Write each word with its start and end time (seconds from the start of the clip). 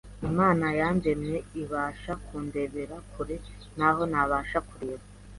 Imana 0.29 0.65
yandemye 0.79 1.35
ibasha 1.61 2.13
kundebera 2.25 2.97
kure 3.11 3.35
naho 3.77 4.01
ntabasha 4.11 4.59
kureba.” 4.69 5.05